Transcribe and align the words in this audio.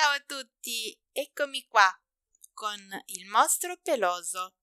Ciao 0.00 0.12
a 0.12 0.20
tutti, 0.20 0.96
eccomi 1.10 1.66
qua 1.66 1.92
con 2.52 2.78
il 3.06 3.26
mostro 3.26 3.80
peloso. 3.82 4.54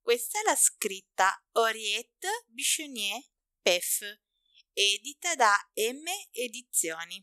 Questa 0.00 0.40
l'ha 0.40 0.56
scritta 0.56 1.38
Henriette 1.52 2.46
Bichonnier 2.46 3.22
Pef, 3.60 4.20
edita 4.72 5.34
da 5.34 5.54
M 5.74 6.06
Edizioni. 6.30 7.22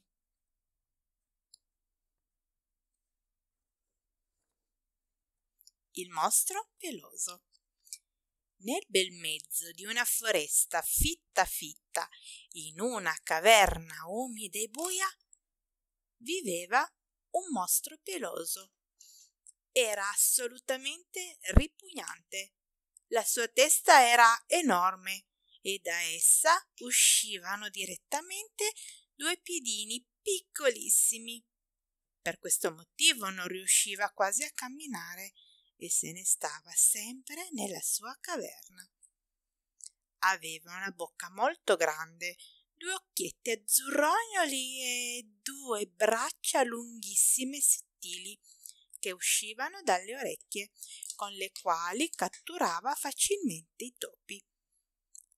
Il 5.93 6.11
mostro 6.11 6.69
peloso. 6.77 7.45
Nel 8.57 8.85
bel 8.87 9.13
mezzo 9.13 9.71
di 9.71 9.85
una 9.85 10.05
foresta 10.05 10.83
fitta 10.83 11.45
fitta, 11.45 12.07
in 12.51 12.79
una 12.79 13.17
caverna 13.23 14.05
umida 14.05 14.59
e 14.59 14.67
buia, 14.67 15.07
viveva 16.17 16.87
un 17.31 17.51
mostro 17.51 17.97
peloso. 18.03 18.73
Era 19.71 20.09
assolutamente 20.09 21.37
ripugnante. 21.53 22.53
La 23.07 23.23
sua 23.23 23.47
testa 23.47 24.07
era 24.07 24.43
enorme 24.47 25.27
e 25.61 25.79
da 25.81 25.99
essa 26.01 26.53
uscivano 26.79 27.69
direttamente 27.69 28.71
due 29.13 29.37
piedini 29.37 30.05
piccolissimi. 30.21 31.43
Per 32.21 32.39
questo 32.39 32.71
motivo 32.71 33.29
non 33.29 33.47
riusciva 33.47 34.11
quasi 34.11 34.43
a 34.43 34.51
camminare 34.53 35.33
e 35.75 35.89
se 35.89 36.11
ne 36.11 36.23
stava 36.23 36.71
sempre 36.75 37.47
nella 37.51 37.81
sua 37.81 38.15
caverna. 38.19 38.87
Aveva 40.23 40.75
una 40.75 40.91
bocca 40.91 41.29
molto 41.31 41.75
grande, 41.75 42.37
due 42.81 42.93
occhietti 42.93 43.51
azzurrognoli 43.51 44.81
e 44.81 45.29
due 45.43 45.85
braccia 45.85 46.63
lunghissime 46.63 47.57
e 47.57 47.61
sottili 47.61 48.39
che 48.97 49.11
uscivano 49.11 49.83
dalle 49.83 50.15
orecchie, 50.15 50.71
con 51.15 51.31
le 51.33 51.51
quali 51.61 52.09
catturava 52.09 52.95
facilmente 52.95 53.83
i 53.83 53.93
topi. 53.97 54.43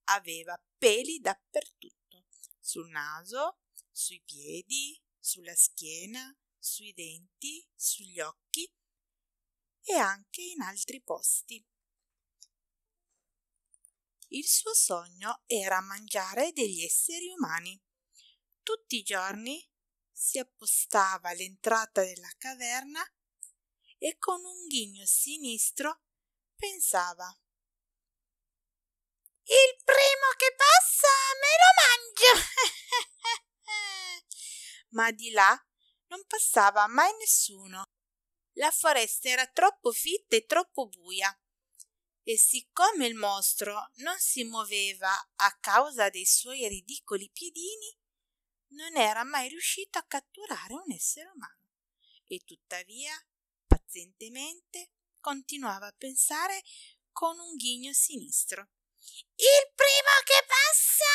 Aveva 0.06 0.62
peli 0.78 1.20
dappertutto, 1.20 2.28
sul 2.60 2.90
naso, 2.90 3.60
sui 3.92 4.22
piedi, 4.24 4.98
sulla 5.20 5.56
schiena, 5.56 6.34
sui 6.58 6.94
denti, 6.94 7.66
sugli 7.76 8.22
occhi 8.22 8.70
e 9.84 9.94
anche 9.96 10.42
in 10.44 10.62
altri 10.62 11.02
posti. 11.02 11.66
Il 14.36 14.48
suo 14.48 14.74
sogno 14.74 15.44
era 15.46 15.80
mangiare 15.80 16.52
degli 16.54 16.82
esseri 16.82 17.30
umani. 17.30 17.80
Tutti 18.64 18.98
i 18.98 19.04
giorni 19.04 19.64
si 20.12 20.40
appostava 20.40 21.30
all'entrata 21.30 22.02
della 22.04 22.32
caverna 22.40 23.04
e 24.00 24.18
con 24.18 24.44
un 24.44 24.66
ghigno 24.68 25.06
sinistro 25.06 26.02
pensava 26.56 27.28
Il 29.44 29.84
primo 29.84 30.28
che 30.36 30.56
passa 30.56 31.08
me 31.42 31.54
lo 31.62 31.70
mangio. 31.84 32.50
Ma 34.98 35.12
di 35.12 35.30
là 35.30 35.56
non 36.08 36.26
passava 36.26 36.88
mai 36.88 37.12
nessuno 37.20 37.84
la 38.58 38.70
foresta 38.72 39.30
era 39.30 39.48
troppo 39.48 39.92
fitta 39.92 40.36
e 40.36 40.46
troppo 40.46 40.88
buia 40.88 41.36
e 42.24 42.38
siccome 42.38 43.06
il 43.06 43.16
mostro 43.16 43.92
non 43.96 44.18
si 44.18 44.44
muoveva 44.44 45.12
a 45.36 45.58
causa 45.60 46.10
dei 46.10 46.26
suoi 46.26 46.68
ridicoli 46.68 47.30
piedini, 47.30 47.98
non 48.70 48.96
era 48.96 49.24
mai 49.24 49.50
riuscito 49.50 49.98
a 49.98 50.06
catturare 50.08 50.74
un 50.74 50.92
essere 50.92 51.30
umano 51.30 51.62
e 52.26 52.40
tuttavia 52.46 53.14
pazientemente 53.68 54.92
continuava 55.20 55.88
a 55.88 55.96
pensare 55.98 56.64
con 57.12 57.38
un 57.38 57.56
ghigno 57.56 57.94
sinistro. 57.94 58.70
Il 59.36 59.72
primo 59.76 60.16
che 60.24 60.46
passa 60.48 61.12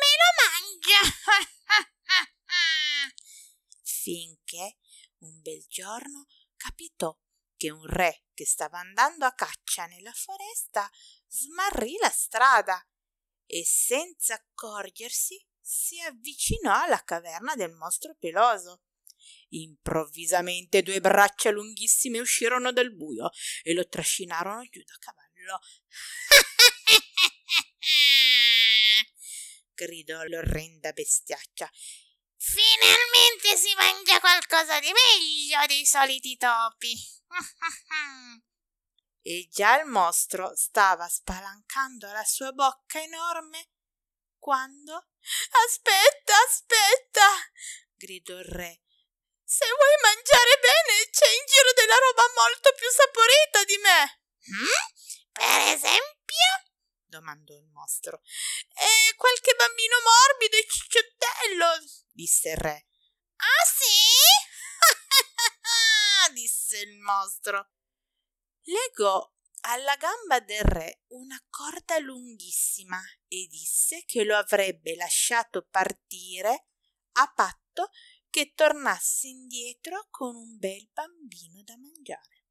me 0.00 0.12
lo 0.20 0.30
mangia! 0.42 1.02
Finché 3.82 4.76
un 5.18 5.40
bel 5.40 5.64
giorno 5.68 6.26
capitò 6.56 7.16
che 7.56 7.70
un 7.70 7.86
re 7.86 8.24
che 8.34 8.46
stava 8.46 8.78
andando 8.78 9.24
a 9.24 9.32
caccia 9.32 9.86
nella 9.86 10.12
foresta 10.12 10.88
smarrì 11.26 11.96
la 12.00 12.10
strada 12.10 12.86
e 13.46 13.64
senza 13.64 14.34
accorgersi 14.34 15.42
si 15.60 16.00
avvicinò 16.00 16.82
alla 16.82 17.02
caverna 17.02 17.54
del 17.54 17.72
mostro 17.72 18.14
peloso. 18.18 18.82
Improvvisamente 19.48 20.82
due 20.82 21.00
braccia 21.00 21.50
lunghissime 21.50 22.20
uscirono 22.20 22.72
dal 22.72 22.94
buio 22.94 23.30
e 23.62 23.72
lo 23.72 23.88
trascinarono 23.88 24.62
giù 24.68 24.82
da 24.84 24.94
cavallo. 24.98 25.58
gridò 29.74 30.22
l'orrenda 30.22 30.92
bestiaccia 30.92 31.68
Finalmente 32.38 33.56
si 33.56 33.74
mangia 33.74 34.20
qualcosa 34.20 34.78
di 34.78 34.86
meglio 34.86 35.66
dei 35.66 35.84
soliti 35.84 36.36
topi. 36.36 37.15
e 39.22 39.48
già 39.50 39.80
il 39.80 39.86
mostro 39.86 40.54
stava 40.54 41.08
spalancando 41.08 42.10
la 42.12 42.24
sua 42.24 42.52
bocca 42.52 43.00
enorme 43.02 43.70
quando 44.38 45.08
Aspetta, 45.66 46.34
aspetta, 46.46 47.26
gridò 47.96 48.38
il 48.38 48.44
re. 48.44 48.82
Se 49.42 49.66
vuoi 49.66 49.96
mangiare 50.02 50.54
bene, 50.62 51.10
c'è 51.10 51.26
in 51.26 51.44
giro 51.46 51.72
della 51.74 51.98
roba 51.98 52.22
molto 52.34 52.72
più 52.78 52.86
saporita 52.90 53.64
di 53.64 53.76
me. 53.78 54.00
Mm? 54.54 54.86
Per 55.32 55.74
esempio? 55.74 56.14
domandò 57.06 57.54
il 57.54 57.66
mostro. 57.72 58.20
E 58.74 59.14
qualche 59.16 59.54
bambino 59.54 59.96
morbido 60.02 60.56
e 60.56 60.66
cicciottello, 60.68 61.70
disse 62.12 62.50
il 62.50 62.56
re. 62.56 62.86
Ah 63.36 63.64
sì? 63.66 64.25
Disse 66.66 66.80
il 66.80 66.98
mostro. 66.98 67.70
Legò 68.62 69.32
alla 69.60 69.94
gamba 69.96 70.40
del 70.40 70.64
re 70.64 71.04
una 71.08 71.40
corda 71.48 71.98
lunghissima 71.98 73.00
e 73.28 73.46
disse 73.48 74.04
che 74.04 74.24
lo 74.24 74.36
avrebbe 74.36 74.96
lasciato 74.96 75.66
partire 75.70 76.66
a 77.12 77.32
patto 77.32 77.90
che 78.28 78.52
tornasse 78.54 79.28
indietro 79.28 80.08
con 80.10 80.34
un 80.34 80.58
bel 80.58 80.88
bambino 80.92 81.62
da 81.62 81.76
mangiare. 81.78 82.44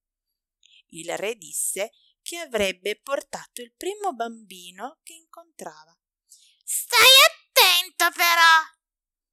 Il 0.87 1.15
re 1.17 1.35
disse 1.35 1.91
che 2.21 2.37
avrebbe 2.37 2.99
portato 2.99 3.61
il 3.61 3.73
primo 3.75 4.13
bambino 4.13 4.99
che 5.03 5.13
incontrava. 5.13 5.95
Stai 6.63 7.05
attento 7.29 8.17
però, 8.17 8.84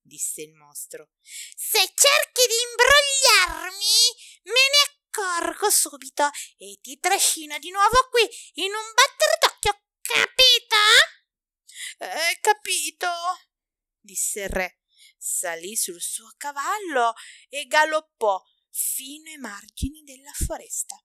disse 0.02 0.42
il 0.42 0.54
mostro. 0.54 1.10
Se 1.22 1.78
cerchi 1.78 2.46
di 2.46 2.58
imbrogliarmi, 2.70 4.42
me 4.44 4.52
ne 4.52 4.82
accorgo 4.90 5.70
subito 5.70 6.28
e 6.56 6.78
ti 6.82 6.98
trascino 6.98 7.58
di 7.58 7.70
nuovo 7.70 8.08
qui 8.10 8.28
in 8.64 8.72
un 8.72 8.92
batter 8.94 9.38
d'occhio, 9.40 9.84
capito? 10.02 10.76
Eh, 11.98 12.38
capito, 12.40 13.08
disse 14.00 14.42
il 14.42 14.48
re. 14.48 14.80
Salì 15.16 15.76
sul 15.76 16.00
suo 16.00 16.32
cavallo 16.36 17.14
e 17.48 17.66
galoppò 17.66 18.42
fino 18.70 19.30
ai 19.30 19.38
margini 19.38 20.02
della 20.02 20.32
foresta. 20.32 21.00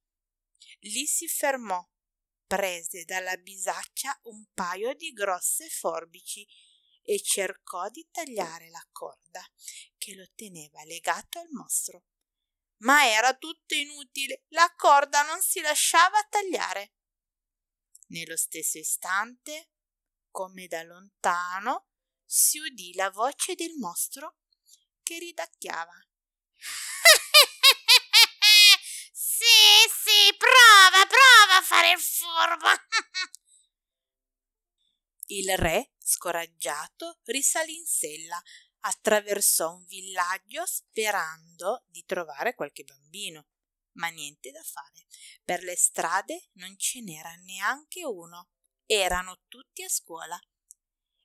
Lì 0.81 1.05
si 1.05 1.27
fermò, 1.27 1.85
prese 2.47 3.03
dalla 3.05 3.35
bisaccia 3.37 4.17
un 4.23 4.45
paio 4.53 4.93
di 4.95 5.11
grosse 5.11 5.69
forbici 5.69 6.47
e 7.09 7.21
cercò 7.21 7.87
di 7.87 8.05
tagliare 8.11 8.69
la 8.69 8.85
corda 8.91 9.41
che 9.97 10.13
lo 10.13 10.25
teneva 10.35 10.83
legato 10.83 11.39
al 11.39 11.47
mostro. 11.51 12.03
Ma 12.79 13.07
era 13.07 13.33
tutto 13.33 13.75
inutile, 13.75 14.43
la 14.49 14.69
corda 14.75 15.23
non 15.23 15.41
si 15.41 15.61
lasciava 15.61 16.21
tagliare. 16.29 16.95
Nello 18.07 18.35
stesso 18.35 18.77
istante, 18.77 19.71
come 20.29 20.67
da 20.67 20.83
lontano, 20.83 21.87
si 22.25 22.59
udì 22.59 22.93
la 22.93 23.09
voce 23.09 23.55
del 23.55 23.75
mostro 23.77 24.39
che 25.01 25.17
ridacchiava. 25.17 26.07
prova, 30.37 31.05
prova 31.05 31.57
a 31.57 31.61
fare 31.61 31.91
il 31.91 31.99
furbo. 31.99 32.67
il 35.27 35.57
re, 35.57 35.91
scoraggiato, 36.07 37.19
risalì 37.23 37.75
in 37.75 37.85
sella, 37.85 38.41
attraversò 38.79 39.73
un 39.73 39.85
villaggio 39.85 40.65
sperando 40.65 41.83
di 41.87 42.05
trovare 42.05 42.55
qualche 42.55 42.83
bambino. 42.83 43.47
Ma 43.97 44.07
niente 44.07 44.51
da 44.51 44.61
fare. 44.63 45.05
Per 45.43 45.63
le 45.63 45.75
strade 45.75 46.49
non 46.53 46.77
ce 46.77 47.01
n'era 47.01 47.33
neanche 47.41 48.05
uno. 48.05 48.51
Erano 48.85 49.41
tutti 49.47 49.83
a 49.83 49.89
scuola. 49.89 50.39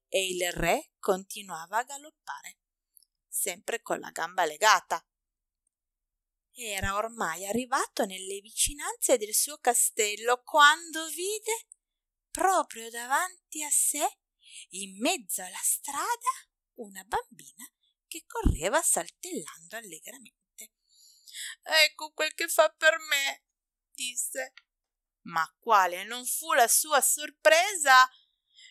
E 0.09 0.27
il 0.27 0.51
re 0.51 0.93
continuava 0.99 1.79
a 1.79 1.85
galoppare, 1.85 2.59
sempre 3.29 3.81
con 3.83 4.01
la 4.01 4.11
gamba 4.11 4.45
legata. 4.45 5.07
era 6.55 6.97
ormai 6.97 7.47
arrivato 7.47 8.05
nelle 8.05 8.41
vicinanze 8.41 9.17
del 9.17 9.35
suo 9.35 9.57
castello 9.59 10.43
quando 10.45 11.07
vide 11.09 11.69
proprio 12.31 12.91
davanti 12.91 13.63
a 13.63 13.71
sé, 13.71 14.19
in 14.71 14.99
mezzo 14.99 15.43
alla 15.43 15.61
strada, 15.63 16.31
una 16.75 17.03
bambina 17.05 17.71
che 18.07 18.25
correva 18.27 18.83
saltellando 18.83 19.77
allegramente. 19.77 20.73
Ecco 21.63 22.13
quel 22.13 22.35
che 22.35 22.49
fa 22.49 22.69
per 22.71 22.99
me, 22.99 23.45
disse. 23.93 24.53
Ma 25.25 25.47
quale 25.61 26.05
non 26.05 26.27
fu 26.27 26.53
la 26.53 26.67
sua 26.67 27.01
sorpresa 27.01 28.09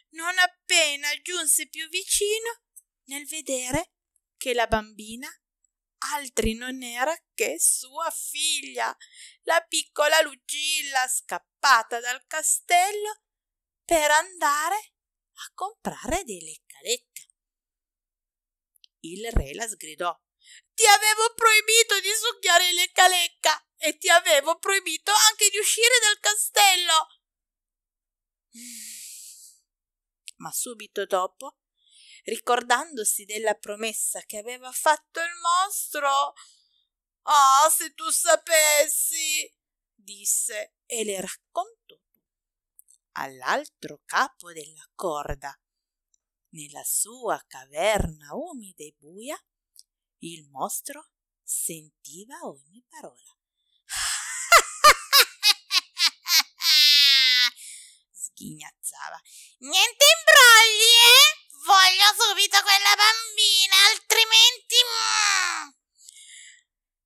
non 0.09 0.37
appena 0.37 1.09
giunse 1.21 1.69
più 1.69 1.87
vicino 1.87 2.61
nel 3.05 3.25
vedere 3.25 3.93
che 4.37 4.53
la 4.53 4.67
bambina 4.67 5.29
altri 6.13 6.55
non 6.55 6.81
era 6.81 7.15
che 7.33 7.59
sua 7.59 8.09
figlia, 8.09 8.95
la 9.43 9.61
piccola 9.61 10.21
Lucilla 10.21 11.07
scappata 11.07 11.99
dal 11.99 12.25
castello 12.25 13.21
per 13.85 14.09
andare 14.11 14.93
a 15.41 15.51
comprare 15.53 16.23
dei 16.23 16.41
lecca-lecca. 16.41 17.21
Il 19.01 19.31
re 19.31 19.53
la 19.53 19.67
sgridò. 19.67 20.15
Ti 20.73 20.85
avevo 20.85 21.33
proibito 21.33 21.99
di 21.99 22.13
succhiare 22.13 22.69
il 22.69 22.75
lecca-lecca 22.75 23.67
e 23.77 23.97
ti 23.97 24.09
avevo 24.09 24.57
proibito 24.59 25.11
anche 25.29 25.49
di 25.49 25.57
uscire 25.57 25.99
dal 26.01 26.19
castello. 26.19 27.07
Ma 30.37 30.51
subito 30.51 31.05
dopo 31.05 31.57
ricordandosi 32.23 33.25
della 33.25 33.55
promessa 33.55 34.21
che 34.21 34.37
aveva 34.37 34.71
fatto 34.71 35.19
il 35.19 35.33
mostro. 35.41 36.33
Ah, 37.23 37.69
se 37.75 37.93
tu 37.93 38.09
sapessi, 38.09 39.51
disse 39.93 40.75
e 40.85 41.03
le 41.03 41.21
raccontò 41.21 41.99
all'altro 43.13 44.01
capo 44.05 44.51
della 44.51 44.85
corda. 44.95 45.57
Nella 46.49 46.83
sua 46.83 47.41
caverna 47.47 48.35
umida 48.35 48.83
e 48.83 48.93
buia, 48.97 49.41
il 50.19 50.45
mostro 50.49 51.11
sentiva 51.43 52.39
ogni 52.43 52.83
parola. 52.87 53.35
Sghignazzava. 58.11 59.19
Niente 59.59 60.05
imbrogli, 60.17 60.91
eh? 61.07 61.39
Voglio 61.63 62.11
subito 62.17 62.59
quella 62.61 62.95
bambina, 62.95 63.75
altrimenti... 63.91 64.75
Mm. 64.83 65.79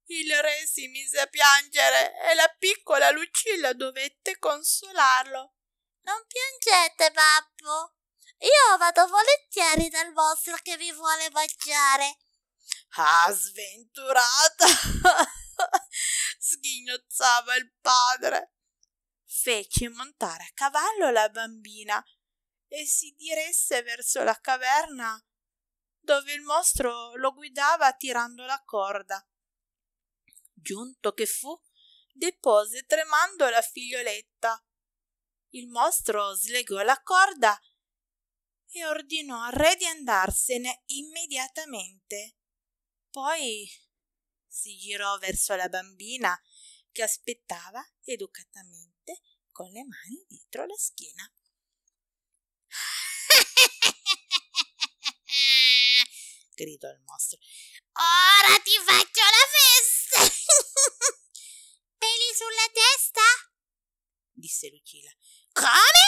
Il 0.07 0.31
re 0.39 0.67
si 0.67 0.87
mise 0.87 1.19
a 1.19 1.25
piangere 1.25 2.13
e 2.29 2.35
la 2.35 2.47
piccola 2.59 3.09
Lucilla 3.09 3.73
dovette 3.73 4.37
consolarlo. 4.37 5.54
Non 6.05 6.25
piangete, 6.27 7.11
babbo. 7.11 7.95
Io 8.39 8.77
vado 8.77 9.07
volentieri 9.07 9.89
dal 9.89 10.13
vostro 10.13 10.55
che 10.61 10.77
vi 10.77 10.91
vuole 10.91 11.29
baciare. 11.29 12.17
Ah, 12.97 13.31
sventurata! 13.31 14.65
sghignozzava 16.37 17.55
il 17.55 17.73
padre. 17.81 18.53
Fece 19.25 19.89
montare 19.89 20.43
a 20.43 20.53
cavallo 20.53 21.11
la 21.11 21.29
bambina 21.29 22.03
e 22.67 22.85
si 22.85 23.13
diresse 23.17 23.81
verso 23.83 24.23
la 24.23 24.39
caverna 24.39 25.19
dove 25.99 26.33
il 26.33 26.41
mostro 26.41 27.15
lo 27.15 27.33
guidava 27.33 27.93
tirando 27.93 28.45
la 28.45 28.61
corda. 28.63 29.27
Giunto 30.53 31.13
che 31.13 31.25
fu, 31.25 31.59
depose 32.11 32.85
tremando 32.85 33.49
la 33.49 33.61
figlioletta. 33.61 34.64
Il 35.55 35.69
mostro 35.69 36.35
slegò 36.35 36.81
la 36.81 37.01
corda 37.01 37.57
e 38.67 38.85
ordinò 38.85 39.41
al 39.41 39.53
re 39.53 39.77
di 39.77 39.85
andarsene 39.85 40.83
immediatamente. 40.87 42.35
Poi 43.09 43.65
si 44.45 44.75
girò 44.75 45.17
verso 45.17 45.55
la 45.55 45.69
bambina 45.69 46.37
che 46.91 47.03
aspettava 47.03 47.81
educatamente 48.03 49.21
con 49.51 49.71
le 49.71 49.85
mani 49.85 50.25
dietro 50.27 50.65
la 50.65 50.75
schiena. 50.75 51.33
gridò 56.53 56.89
il 56.89 56.99
mostro. 57.05 57.39
Ora 57.93 58.59
ti 58.59 58.71
faccio 58.83 59.23
la 59.23 59.47
festa! 59.55 60.19
Peli 61.97 62.33
sulla 62.35 62.69
testa? 62.73 63.21
disse 64.35 64.69
Lucilla. 64.69 65.11
Come? 65.55 66.03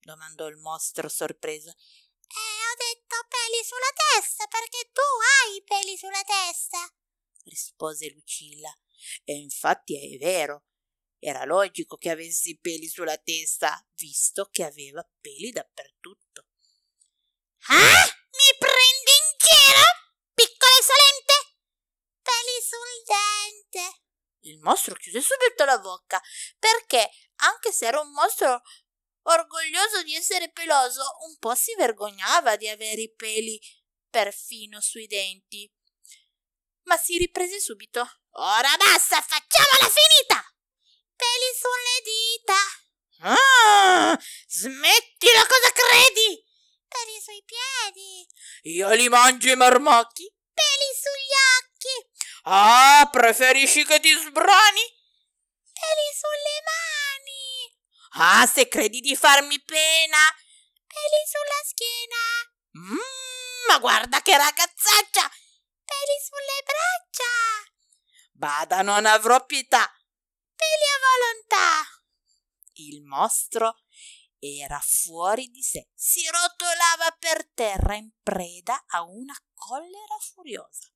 domandò 0.00 0.48
il 0.48 0.56
mostro 0.56 1.10
sorpreso. 1.10 1.68
Eh, 1.68 2.58
ho 2.64 2.76
detto 2.78 3.16
peli 3.28 3.62
sulla 3.62 3.92
testa 3.94 4.46
perché 4.46 4.90
tu 4.92 5.02
hai 5.02 5.56
i 5.56 5.62
peli 5.62 5.96
sulla 5.98 6.22
testa, 6.24 6.78
rispose 7.44 8.08
Lucilla. 8.10 8.74
E 9.24 9.34
infatti 9.34 10.14
è 10.14 10.16
vero. 10.16 10.64
Era 11.18 11.44
logico 11.44 11.96
che 11.96 12.10
avessi 12.10 12.58
peli 12.58 12.88
sulla 12.88 13.18
testa, 13.18 13.86
visto 13.94 14.48
che 14.50 14.64
aveva 14.64 15.06
peli 15.20 15.50
dappertutto. 15.50 16.46
Ah? 17.66 17.76
Mi 17.76 18.50
prendi 18.58 19.12
in 19.20 19.36
giro? 19.36 19.84
Piccola 20.32 20.72
insolente? 20.78 21.34
Peli 22.22 22.56
sul 22.62 23.02
dente. 23.04 24.07
Il 24.48 24.60
mostro 24.60 24.94
chiuse 24.94 25.20
subito 25.20 25.64
la 25.64 25.78
bocca, 25.78 26.20
perché, 26.58 27.10
anche 27.36 27.70
se 27.70 27.86
era 27.86 28.00
un 28.00 28.10
mostro 28.12 28.62
orgoglioso 29.22 30.02
di 30.02 30.14
essere 30.14 30.50
peloso, 30.50 31.02
un 31.28 31.36
po' 31.38 31.54
si 31.54 31.74
vergognava 31.76 32.56
di 32.56 32.66
avere 32.66 33.02
i 33.02 33.12
peli 33.14 33.60
perfino 34.08 34.80
sui 34.80 35.06
denti. 35.06 35.70
Ma 36.84 36.96
si 36.96 37.18
riprese 37.18 37.60
subito. 37.60 38.00
Ora 38.30 38.70
basta, 38.78 39.20
facciamola 39.20 39.92
finita! 39.92 40.42
Peli 41.14 41.52
sulle 41.54 42.00
dita. 42.04 42.54
Ah, 43.20 44.18
smettila, 44.46 45.46
cosa 45.46 45.72
credi? 45.72 46.42
Peli 46.88 47.20
sui 47.20 47.44
piedi. 47.44 48.26
Io 48.74 48.88
li 48.94 49.08
mangio 49.10 49.50
i 49.50 49.56
marmocchi. 49.56 50.32
Ah, 52.50 53.06
preferisci 53.12 53.84
che 53.84 54.00
ti 54.00 54.08
sbrani? 54.08 54.80
Peli 55.74 56.08
sulle 56.16 56.62
mani. 56.64 57.76
Ah, 58.24 58.46
se 58.46 58.68
credi 58.68 59.00
di 59.00 59.14
farmi 59.14 59.60
pena. 59.62 60.16
Peli 60.86 61.22
sulla 61.28 61.60
schiena. 61.66 62.24
Mmm, 62.70 63.68
ma 63.68 63.78
guarda 63.78 64.22
che 64.22 64.34
ragazzaccia. 64.34 65.28
Peli 65.84 66.16
sulle 66.24 66.62
braccia. 66.64 67.70
Bada, 68.32 68.80
non 68.80 69.04
avrò 69.04 69.44
pietà. 69.44 69.84
Peli 70.56 70.84
a 70.84 70.98
volontà. 71.04 72.00
Il 72.76 73.02
mostro 73.02 73.82
era 74.38 74.80
fuori 74.80 75.48
di 75.48 75.62
sé, 75.62 75.90
si 75.94 76.26
rotolava 76.30 77.14
per 77.18 77.50
terra 77.52 77.94
in 77.94 78.10
preda 78.22 78.84
a 78.86 79.02
una 79.02 79.36
collera 79.52 80.16
furiosa. 80.32 80.88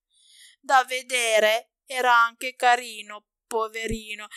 Da 0.64 0.84
vedere 0.84 1.72
era 1.86 2.16
anche 2.16 2.54
carino, 2.54 3.26
poverino. 3.48 4.28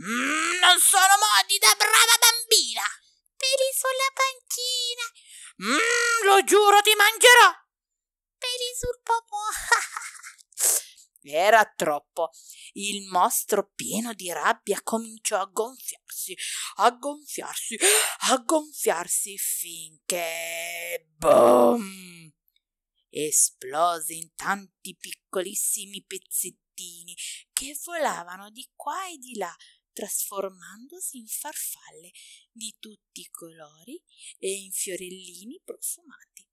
Mm, 0.00 0.60
non 0.60 0.78
sono 0.78 1.14
modi 1.18 1.58
da 1.58 1.74
brava 1.74 2.16
bambina. 2.22 2.86
Peli 3.36 3.68
sulla 3.74 4.10
pancina. 4.14 5.74
Mm, 5.74 6.24
lo 6.24 6.44
giuro, 6.44 6.80
ti 6.82 6.94
mangerò. 6.94 7.50
Peli 8.38 8.70
sul 8.78 9.00
popò. 9.02 9.42
Era 11.22 11.64
troppo. 11.64 12.30
Il 12.74 13.08
mostro, 13.08 13.72
pieno 13.74 14.14
di 14.14 14.32
rabbia, 14.32 14.80
cominciò 14.84 15.40
a 15.40 15.46
gonfiarsi, 15.46 16.36
a 16.76 16.90
gonfiarsi, 16.92 17.76
a 18.30 18.36
gonfiarsi 18.38 19.36
finché. 19.36 21.08
Boom! 21.16 22.32
Esplose 23.26 24.14
in 24.14 24.34
tanti 24.34 24.96
piccolissimi 24.96 26.02
pezzettini 26.04 27.14
che 27.52 27.78
volavano 27.84 28.50
di 28.50 28.66
qua 28.74 29.08
e 29.08 29.18
di 29.18 29.36
là, 29.36 29.54
trasformandosi 29.92 31.18
in 31.18 31.26
farfalle 31.26 32.10
di 32.50 32.74
tutti 32.78 33.20
i 33.20 33.28
colori 33.30 34.02
e 34.38 34.52
in 34.52 34.70
fiorellini 34.70 35.60
profumati. 35.62 36.48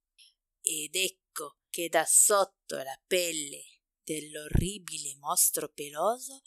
Ed 0.62 0.96
ecco 0.96 1.60
che 1.70 1.88
da 1.88 2.06
sotto 2.06 2.76
la 2.76 3.02
pelle 3.08 3.64
dell'orribile 4.04 5.16
mostro 5.18 5.72
peloso 5.72 6.42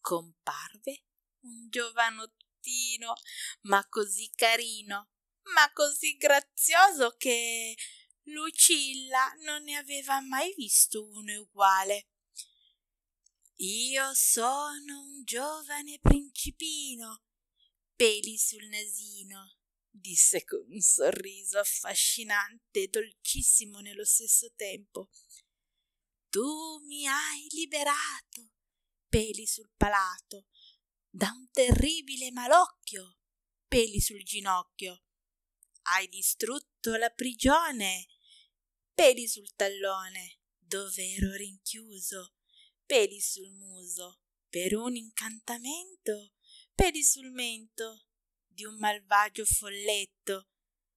comparve 0.00 1.06
un 1.40 1.68
giovanottino, 1.68 3.14
ma 3.62 3.84
così 3.88 4.30
carino, 4.34 5.10
ma 5.54 5.72
così 5.72 6.16
grazioso 6.16 7.16
che 7.16 7.74
Lucilla 8.26 9.32
non 9.44 9.62
ne 9.64 9.76
aveva 9.76 10.20
mai 10.20 10.52
visto 10.56 11.06
uno 11.06 11.40
uguale. 11.40 12.08
Io 13.58 14.12
sono 14.14 15.02
un 15.02 15.22
giovane 15.24 15.98
principino, 16.00 17.24
peli 17.94 18.36
sul 18.36 18.66
nasino, 18.66 19.58
disse 19.88 20.44
con 20.44 20.64
un 20.68 20.80
sorriso 20.80 21.58
affascinante 21.58 22.82
e 22.82 22.88
dolcissimo 22.88 23.78
nello 23.78 24.04
stesso 24.04 24.52
tempo. 24.54 25.08
Tu 26.28 26.80
mi 26.84 27.06
hai 27.06 27.46
liberato, 27.50 28.52
peli 29.08 29.46
sul 29.46 29.70
palato, 29.76 30.48
da 31.08 31.30
un 31.30 31.48
terribile 31.50 32.30
malocchio, 32.32 33.18
peli 33.68 34.00
sul 34.00 34.22
ginocchio. 34.22 35.02
Hai 35.82 36.08
distrutto 36.08 36.96
la 36.96 37.10
prigione, 37.10 38.06
peli 38.96 39.28
sul 39.28 39.54
tallone, 39.54 40.38
dove 40.56 41.12
ero 41.12 41.34
rinchiuso, 41.34 42.34
peli 42.86 43.20
sul 43.20 43.50
muso, 43.50 44.22
per 44.48 44.74
un 44.74 44.96
incantamento, 44.96 46.32
peli 46.74 47.04
sul 47.04 47.30
mento 47.30 48.06
di 48.46 48.64
un 48.64 48.78
malvagio 48.78 49.44
folletto, 49.44 50.48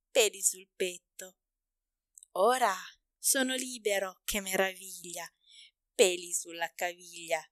peli 0.10 0.42
sul 0.42 0.66
petto. 0.78 1.40
Ora 2.38 2.74
sono 3.18 3.54
libero, 3.56 4.22
che 4.24 4.40
meraviglia, 4.40 5.30
peli 5.94 6.34
sulla 6.34 6.72
caviglia. 6.74 7.46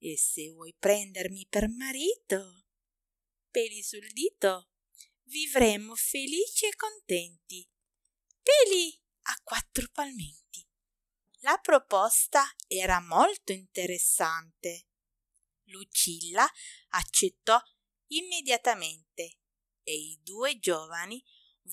E 0.00 0.18
se 0.18 0.50
vuoi 0.50 0.74
prendermi 0.76 1.46
per 1.48 1.68
marito, 1.68 2.66
peli 3.48 3.80
sul 3.84 4.08
dito, 4.10 4.70
vivremo 5.26 5.94
felici 5.94 6.66
e 6.66 6.74
contenti. 6.74 7.68
Peli 8.42 9.06
a 9.30 9.40
quattro 9.42 9.86
palmenti. 9.92 10.66
La 11.40 11.58
proposta 11.58 12.42
era 12.66 13.00
molto 13.00 13.52
interessante. 13.52 14.88
Lucilla 15.64 16.48
accettò 16.90 17.60
immediatamente 18.08 19.40
e 19.82 19.94
i 19.94 20.18
due 20.22 20.58
giovani 20.58 21.22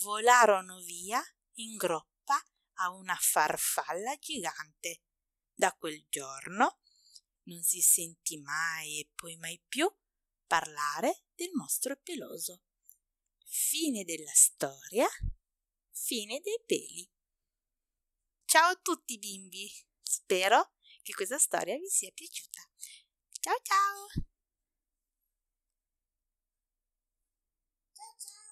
volarono 0.02 0.80
via 0.80 1.22
in 1.56 1.78
groppa 1.78 2.38
a 2.80 2.92
una 2.92 3.18
farfalla 3.20 4.16
gigante. 4.18 5.04
Da 5.54 5.72
quel 5.72 6.06
giorno 6.10 6.82
non 7.44 7.64
si 7.64 7.80
sentì 7.80 8.38
mai 8.38 9.00
e 9.00 9.12
poi 9.16 9.38
mai 9.38 9.64
più 9.66 9.90
parlare 10.46 11.28
del 11.34 11.52
mostro 11.54 11.98
peloso. 12.04 12.64
Fine 13.46 14.04
della 14.04 14.34
storia, 14.34 15.08
fine 15.92 16.42
dei 16.42 16.62
peli. 16.66 17.15
Ciao 18.56 18.70
a 18.72 18.80
tutti 18.82 19.18
bimbi, 19.18 19.70
spero 20.02 20.76
che 21.04 21.12
questa 21.14 21.38
storia 21.38 21.76
vi 21.76 21.90
sia 21.90 22.10
piaciuta. 22.14 22.62
Ciao 23.42 23.58
ciao! 23.62 24.26